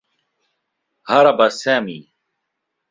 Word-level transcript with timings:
هرب 1.09 1.39
سامي. 1.61 1.99